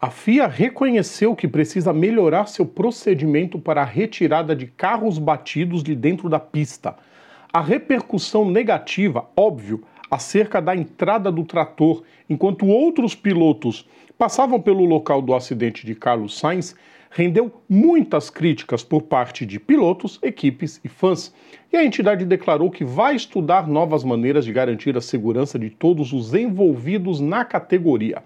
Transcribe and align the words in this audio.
A 0.00 0.10
FIA 0.10 0.46
reconheceu 0.46 1.34
que 1.34 1.48
precisa 1.48 1.92
melhorar 1.92 2.46
seu 2.46 2.64
procedimento 2.64 3.58
para 3.58 3.82
a 3.82 3.84
retirada 3.84 4.54
de 4.54 4.68
carros 4.68 5.18
batidos 5.18 5.82
de 5.82 5.92
dentro 5.92 6.28
da 6.28 6.38
pista. 6.38 6.94
A 7.52 7.60
repercussão 7.60 8.48
negativa, 8.48 9.28
óbvio, 9.36 9.82
acerca 10.08 10.62
da 10.62 10.76
entrada 10.76 11.32
do 11.32 11.44
trator, 11.44 12.04
enquanto 12.30 12.64
outros 12.64 13.16
pilotos 13.16 13.88
passavam 14.16 14.60
pelo 14.60 14.84
local 14.84 15.20
do 15.20 15.34
acidente 15.34 15.84
de 15.84 15.96
Carlos 15.96 16.38
Sainz, 16.38 16.76
rendeu 17.10 17.60
muitas 17.68 18.30
críticas 18.30 18.84
por 18.84 19.02
parte 19.02 19.44
de 19.44 19.58
pilotos, 19.58 20.20
equipes 20.22 20.80
e 20.84 20.88
fãs. 20.88 21.34
E 21.72 21.76
a 21.76 21.84
entidade 21.84 22.24
declarou 22.24 22.70
que 22.70 22.84
vai 22.84 23.16
estudar 23.16 23.66
novas 23.66 24.04
maneiras 24.04 24.44
de 24.44 24.52
garantir 24.52 24.96
a 24.96 25.00
segurança 25.00 25.58
de 25.58 25.70
todos 25.70 26.12
os 26.12 26.34
envolvidos 26.34 27.18
na 27.18 27.44
categoria. 27.44 28.22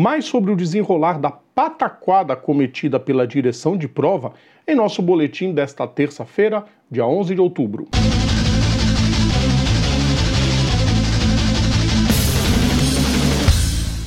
Mais 0.00 0.26
sobre 0.26 0.52
o 0.52 0.54
desenrolar 0.54 1.18
da 1.18 1.28
pataquada 1.28 2.36
cometida 2.36 3.00
pela 3.00 3.26
direção 3.26 3.76
de 3.76 3.88
prova 3.88 4.32
em 4.64 4.72
nosso 4.72 5.02
boletim 5.02 5.52
desta 5.52 5.88
terça-feira, 5.88 6.64
dia 6.88 7.04
11 7.04 7.34
de 7.34 7.40
outubro. 7.40 7.88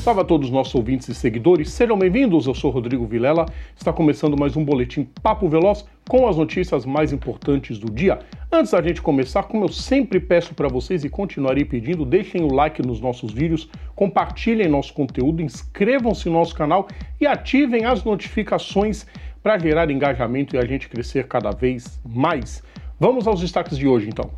Salve 0.02 0.22
a 0.22 0.24
todos 0.24 0.48
os 0.48 0.52
nossos 0.52 0.74
ouvintes 0.74 1.08
e 1.10 1.14
seguidores, 1.14 1.70
sejam 1.70 1.96
bem-vindos. 1.96 2.48
Eu 2.48 2.56
sou 2.56 2.72
Rodrigo 2.72 3.06
Vilela. 3.06 3.46
Está 3.78 3.94
começando 3.94 4.36
mais 4.36 4.58
um 4.58 4.66
boletim 4.66 5.08
Papo 5.22 5.48
Veloz 5.48 5.86
com 6.10 6.28
as 6.28 6.38
notícias 6.38 6.88
mais 6.88 7.14
importantes 7.14 7.78
do 7.78 7.86
dia. 7.92 8.18
Antes 8.52 8.72
da 8.72 8.82
gente 8.82 9.00
começar, 9.00 9.44
como 9.44 9.64
eu 9.64 9.70
sempre 9.70 10.20
peço 10.20 10.56
para 10.56 10.68
vocês 10.68 11.04
e 11.04 11.10
continuarei 11.10 11.64
pedindo, 11.64 12.04
deixem 12.04 12.42
o 12.42 12.52
like 12.52 12.82
nos 12.82 13.00
nossos 13.00 13.32
vídeos, 13.32 13.70
compartilhem 13.96 14.68
nosso 14.68 14.92
conteúdo, 14.92 15.40
inscrevam-se 15.40 16.28
no 16.30 16.34
nosso 16.34 16.56
canal 16.56 16.88
e 17.20 17.28
ativem 17.28 17.86
as 17.86 18.04
notificações 18.04 19.06
para 19.44 19.60
gerar 19.60 19.92
engajamento 19.92 20.56
e 20.56 20.58
a 20.58 20.66
gente 20.66 20.90
crescer 20.90 21.28
cada 21.28 21.52
vez 21.52 22.02
mais. 22.04 22.64
Vamos 23.00 23.28
aos 23.28 23.40
destaques 23.40 23.78
de 23.78 23.88
hoje, 23.88 24.10
então. 24.10 24.32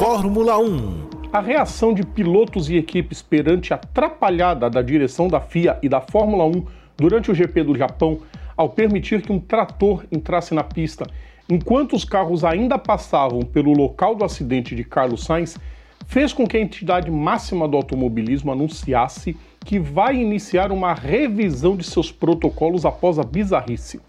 Fórmula 0.00 0.58
1 0.58 1.15
a 1.32 1.40
reação 1.40 1.92
de 1.92 2.04
pilotos 2.04 2.70
e 2.70 2.76
equipes 2.76 3.20
perante 3.20 3.72
a 3.72 3.76
atrapalhada 3.76 4.70
da 4.70 4.80
direção 4.80 5.28
da 5.28 5.40
FIA 5.40 5.78
e 5.82 5.88
da 5.88 6.00
Fórmula 6.00 6.44
1 6.44 6.64
durante 6.96 7.30
o 7.30 7.34
GP 7.34 7.64
do 7.64 7.76
Japão, 7.76 8.20
ao 8.56 8.70
permitir 8.70 9.22
que 9.22 9.32
um 9.32 9.38
trator 9.38 10.04
entrasse 10.10 10.54
na 10.54 10.64
pista, 10.64 11.06
enquanto 11.48 11.94
os 11.94 12.04
carros 12.04 12.44
ainda 12.44 12.78
passavam 12.78 13.42
pelo 13.42 13.72
local 13.72 14.14
do 14.14 14.24
acidente 14.24 14.74
de 14.74 14.84
Carlos 14.84 15.24
Sainz, 15.24 15.58
fez 16.06 16.32
com 16.32 16.46
que 16.46 16.56
a 16.56 16.60
entidade 16.60 17.10
máxima 17.10 17.66
do 17.66 17.76
automobilismo 17.76 18.52
anunciasse 18.52 19.36
que 19.64 19.78
vai 19.78 20.16
iniciar 20.16 20.70
uma 20.70 20.94
revisão 20.94 21.76
de 21.76 21.84
seus 21.84 22.12
protocolos 22.12 22.86
após 22.86 23.18
a 23.18 23.24
bizarrice. 23.24 24.00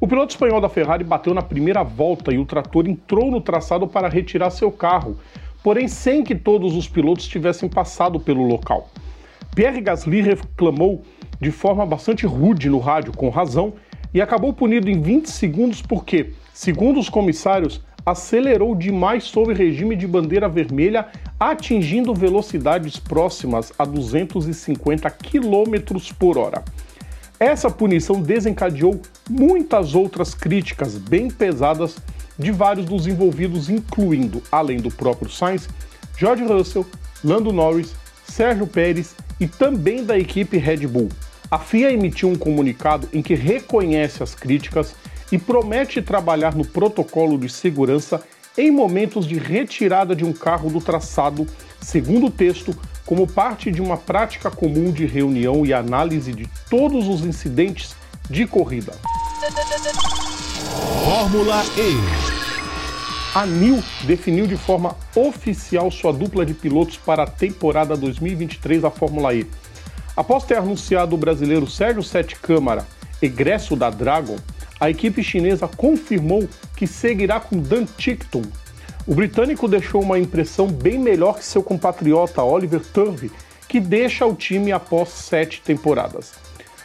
O 0.00 0.06
piloto 0.06 0.32
espanhol 0.32 0.60
da 0.60 0.68
Ferrari 0.68 1.04
bateu 1.04 1.34
na 1.34 1.42
primeira 1.42 1.82
volta 1.82 2.32
e 2.32 2.38
o 2.38 2.44
trator 2.44 2.88
entrou 2.88 3.30
no 3.30 3.40
traçado 3.40 3.86
para 3.86 4.08
retirar 4.08 4.50
seu 4.50 4.70
carro, 4.70 5.16
porém 5.62 5.88
sem 5.88 6.24
que 6.24 6.34
todos 6.34 6.74
os 6.74 6.88
pilotos 6.88 7.26
tivessem 7.26 7.68
passado 7.68 8.18
pelo 8.18 8.46
local. 8.46 8.90
Pierre 9.54 9.80
Gasly 9.80 10.22
reclamou 10.22 11.02
de 11.40 11.50
forma 11.50 11.84
bastante 11.84 12.26
rude 12.26 12.68
no 12.68 12.78
rádio, 12.78 13.12
com 13.12 13.28
razão, 13.28 13.74
e 14.14 14.20
acabou 14.20 14.52
punido 14.52 14.90
em 14.90 15.00
20 15.00 15.26
segundos 15.26 15.82
porque, 15.82 16.32
segundo 16.52 17.00
os 17.00 17.08
comissários, 17.08 17.82
acelerou 18.04 18.74
demais 18.74 19.24
sob 19.24 19.52
regime 19.54 19.94
de 19.96 20.06
bandeira 20.06 20.48
vermelha, 20.48 21.06
atingindo 21.38 22.14
velocidades 22.14 22.98
próximas 22.98 23.72
a 23.78 23.84
250 23.84 25.08
km 25.10 25.98
por 26.18 26.36
hora. 26.36 26.64
Essa 27.38 27.70
punição 27.70 28.20
desencadeou 28.20 29.00
muitas 29.28 29.94
outras 29.94 30.34
críticas 30.34 30.96
bem 30.96 31.28
pesadas 31.28 31.96
de 32.38 32.50
vários 32.50 32.86
dos 32.86 33.06
envolvidos, 33.06 33.68
incluindo, 33.68 34.42
além 34.50 34.78
do 34.78 34.90
próprio 34.90 35.30
Sainz, 35.30 35.68
George 36.16 36.44
Russell, 36.44 36.86
Lando 37.24 37.52
Norris, 37.52 37.94
Sérgio 38.26 38.66
Pérez 38.66 39.14
e 39.38 39.46
também 39.46 40.04
da 40.04 40.18
equipe 40.18 40.56
Red 40.56 40.86
Bull. 40.86 41.08
A 41.50 41.58
FIA 41.58 41.92
emitiu 41.92 42.28
um 42.28 42.36
comunicado 42.36 43.08
em 43.12 43.20
que 43.20 43.34
reconhece 43.34 44.22
as 44.22 44.34
críticas 44.34 44.94
e 45.30 45.38
promete 45.38 46.00
trabalhar 46.00 46.54
no 46.54 46.64
protocolo 46.64 47.38
de 47.38 47.48
segurança 47.48 48.22
em 48.56 48.70
momentos 48.70 49.26
de 49.26 49.38
retirada 49.38 50.14
de 50.14 50.24
um 50.24 50.32
carro 50.32 50.70
do 50.70 50.80
traçado, 50.80 51.46
segundo 51.80 52.26
o 52.26 52.30
texto, 52.30 52.74
como 53.04 53.26
parte 53.26 53.70
de 53.70 53.80
uma 53.80 53.96
prática 53.96 54.50
comum 54.50 54.92
de 54.92 55.06
reunião 55.06 55.66
e 55.66 55.72
análise 55.72 56.32
de 56.32 56.48
todos 56.70 57.08
os 57.08 57.22
incidentes 57.22 57.94
de 58.30 58.46
corrida. 58.46 58.92
Fórmula 61.04 61.64
E. 61.76 62.21
A 63.34 63.46
NIL 63.46 63.82
definiu 64.04 64.46
de 64.46 64.58
forma 64.58 64.94
oficial 65.16 65.90
sua 65.90 66.12
dupla 66.12 66.44
de 66.44 66.52
pilotos 66.52 66.98
para 66.98 67.22
a 67.22 67.26
temporada 67.26 67.96
2023 67.96 68.82
da 68.82 68.90
Fórmula 68.90 69.32
E. 69.34 69.46
Após 70.14 70.44
ter 70.44 70.58
anunciado 70.58 71.14
o 71.14 71.18
brasileiro 71.18 71.66
Sérgio 71.66 72.02
Sete 72.02 72.36
Câmara, 72.36 72.86
egresso 73.22 73.74
da 73.74 73.88
Dragon, 73.88 74.36
a 74.78 74.90
equipe 74.90 75.22
chinesa 75.22 75.66
confirmou 75.66 76.46
que 76.76 76.86
seguirá 76.86 77.40
com 77.40 77.58
Dan 77.58 77.86
Tickton. 77.96 78.42
O 79.06 79.14
britânico 79.14 79.66
deixou 79.66 80.02
uma 80.02 80.18
impressão 80.18 80.66
bem 80.66 80.98
melhor 80.98 81.38
que 81.38 81.44
seu 81.46 81.62
compatriota 81.62 82.42
Oliver 82.42 82.82
Turvey, 82.92 83.30
que 83.66 83.80
deixa 83.80 84.26
o 84.26 84.34
time 84.34 84.72
após 84.72 85.08
sete 85.08 85.62
temporadas. 85.62 86.34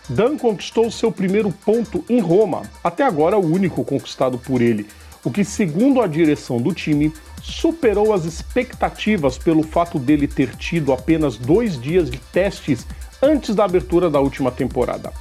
Dan 0.08 0.38
conquistou 0.38 0.90
seu 0.90 1.12
primeiro 1.12 1.52
ponto 1.52 2.06
em 2.10 2.22
Roma, 2.22 2.62
até 2.82 3.04
agora 3.04 3.38
o 3.38 3.46
único 3.46 3.84
conquistado 3.84 4.38
por 4.38 4.62
ele, 4.62 4.88
o 5.28 5.30
que, 5.30 5.44
segundo 5.44 6.02
a 6.02 6.08
direção 6.08 6.62
do 6.62 6.74
time, 6.74 7.12
superou 7.44 8.14
as 8.14 8.24
expectativas 8.24 9.38
pelo 9.38 9.62
fato 9.62 10.00
dele 10.00 10.26
ter 10.26 10.56
tido 10.56 10.94
apenas 10.94 11.36
dois 11.36 11.78
dias 11.78 12.10
de 12.10 12.18
testes 12.18 12.88
antes 13.22 13.54
da 13.54 13.66
abertura 13.66 14.10
da 14.10 14.22
última 14.22 14.50
temporada. 14.52 15.12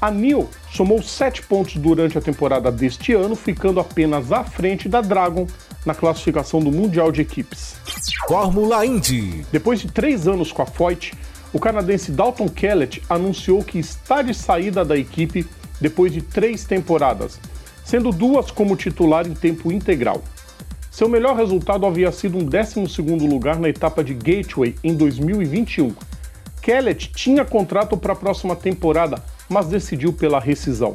A 0.00 0.10
Neil 0.10 0.50
somou 0.68 1.00
sete 1.00 1.42
pontos 1.42 1.76
durante 1.76 2.18
a 2.18 2.20
temporada 2.20 2.72
deste 2.72 3.12
ano, 3.12 3.36
ficando 3.36 3.78
apenas 3.78 4.32
à 4.32 4.42
frente 4.42 4.88
da 4.88 5.00
Dragon 5.00 5.46
na 5.86 5.94
classificação 5.94 6.58
do 6.58 6.72
Mundial 6.72 7.12
de 7.12 7.20
Equipes. 7.20 7.76
Fórmula 8.26 8.84
Indy. 8.84 9.46
Depois 9.52 9.80
de 9.80 9.86
três 9.86 10.26
anos 10.26 10.50
com 10.50 10.62
a 10.62 10.66
Foyt, 10.66 11.14
o 11.52 11.60
canadense 11.60 12.10
Dalton 12.10 12.48
Kellett 12.48 13.00
anunciou 13.08 13.62
que 13.62 13.78
está 13.78 14.22
de 14.22 14.34
saída 14.34 14.84
da 14.84 14.98
equipe 14.98 15.46
depois 15.80 16.12
de 16.12 16.20
três 16.20 16.64
temporadas, 16.64 17.38
sendo 17.84 18.10
duas 18.10 18.50
como 18.50 18.76
titular 18.76 19.26
em 19.26 19.34
tempo 19.34 19.70
integral. 19.72 20.22
Seu 20.90 21.08
melhor 21.08 21.36
resultado 21.36 21.86
havia 21.86 22.12
sido 22.12 22.36
um 22.36 22.46
12º 22.46 23.28
lugar 23.28 23.58
na 23.58 23.68
etapa 23.68 24.04
de 24.04 24.12
Gateway 24.12 24.74
em 24.84 24.94
2021. 24.94 25.94
Kellett 26.60 27.10
tinha 27.12 27.44
contrato 27.44 27.96
para 27.96 28.12
a 28.12 28.16
próxima 28.16 28.54
temporada, 28.54 29.22
mas 29.48 29.66
decidiu 29.66 30.12
pela 30.12 30.38
rescisão. 30.38 30.94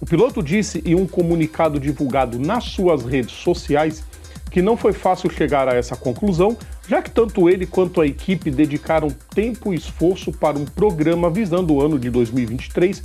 O 0.00 0.06
piloto 0.06 0.42
disse 0.42 0.82
em 0.84 0.94
um 0.94 1.06
comunicado 1.06 1.80
divulgado 1.80 2.38
nas 2.38 2.64
suas 2.64 3.04
redes 3.04 3.34
sociais 3.34 4.04
que 4.50 4.62
não 4.62 4.76
foi 4.76 4.92
fácil 4.92 5.28
chegar 5.30 5.68
a 5.68 5.74
essa 5.74 5.96
conclusão, 5.96 6.56
já 6.86 7.02
que 7.02 7.10
tanto 7.10 7.48
ele 7.50 7.66
quanto 7.66 8.00
a 8.00 8.06
equipe 8.06 8.52
dedicaram 8.52 9.08
tempo 9.34 9.72
e 9.72 9.76
esforço 9.76 10.30
para 10.30 10.56
um 10.56 10.64
programa 10.64 11.28
visando 11.28 11.74
o 11.74 11.82
ano 11.82 11.98
de 11.98 12.08
2023, 12.08 13.02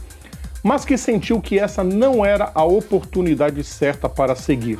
mas 0.64 0.86
que 0.86 0.98
sentiu 0.98 1.42
que 1.42 1.60
essa 1.60 1.84
não 1.84 2.26
era 2.26 2.52
a 2.54 2.64
oportunidade 2.64 3.64
certa 3.64 4.10
para 4.10 4.36
seguir. 4.36 4.80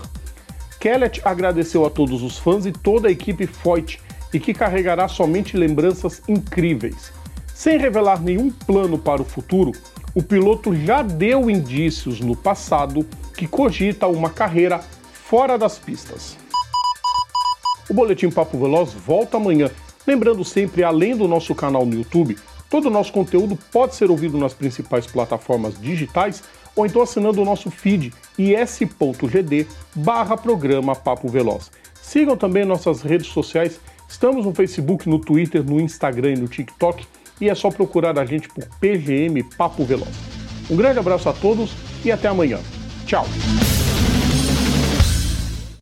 Kellett 0.80 1.22
agradeceu 1.26 1.86
a 1.86 1.90
todos 1.90 2.22
os 2.22 2.38
fãs 2.38 2.66
e 2.66 2.72
toda 2.72 3.08
a 3.08 3.12
equipe 3.12 3.46
Foyt 3.46 4.02
e 4.34 4.40
que 4.40 4.54
carregará 4.54 5.08
somente 5.08 5.58
lembranças 5.58 6.22
incríveis. 6.28 7.12
Sem 7.54 7.78
revelar 7.78 8.22
nenhum 8.22 8.50
plano 8.50 8.98
para 8.98 9.22
o 9.22 9.26
futuro, 9.26 9.74
o 10.16 10.24
piloto 10.24 10.74
já 10.76 11.02
deu 11.02 11.50
indícios 11.50 12.20
no 12.20 12.36
passado 12.36 13.06
que 13.36 13.48
cogita 13.48 14.08
uma 14.08 14.30
carreira 14.30 14.80
fora 15.12 15.58
das 15.58 15.78
pistas. 15.78 16.38
O 17.90 17.94
Boletim 17.94 18.30
Papo 18.30 18.58
Veloz 18.58 18.94
volta 18.94 19.38
amanhã. 19.38 19.70
Lembrando 20.06 20.44
sempre, 20.46 20.84
além 20.84 21.16
do 21.16 21.28
nosso 21.28 21.54
canal 21.54 21.86
no 21.86 21.96
YouTube, 21.96 22.38
todo 22.70 22.88
o 22.88 22.92
nosso 22.92 23.12
conteúdo 23.12 23.58
pode 23.72 23.96
ser 23.96 24.12
ouvido 24.12 24.38
nas 24.38 24.54
principais 24.54 25.08
plataformas 25.08 25.80
digitais 25.80 26.44
ou 26.76 26.86
então 26.86 27.02
assinando 27.02 27.42
o 27.42 27.46
nosso 27.46 27.70
feed 27.72 28.14
is.gd 28.38 29.68
barra 29.96 30.38
programa 30.38 30.96
Papo 30.96 31.28
Veloz. 31.28 31.72
Sigam 32.02 32.38
também 32.38 32.66
nossas 32.66 33.02
redes 33.02 33.28
sociais, 33.28 33.80
estamos 34.08 34.46
no 34.46 34.54
Facebook, 34.54 35.10
no 35.10 35.20
Twitter, 35.20 35.64
no 35.64 35.80
Instagram 35.80 36.34
e 36.34 36.38
no 36.38 36.48
TikTok 36.48 37.06
e 37.42 37.50
é 37.50 37.56
só 37.56 37.70
procurar 37.70 38.18
a 38.18 38.26
gente 38.26 38.48
por 38.50 38.66
PGM 38.80 39.44
Papo 39.58 39.84
Veloz. 39.84 40.10
Um 40.70 40.76
grande 40.76 41.00
abraço 41.00 41.30
a 41.30 41.34
todos 41.34 41.72
e 42.04 42.12
até 42.12 42.28
amanhã. 42.28 42.60
Tchau! 43.06 43.26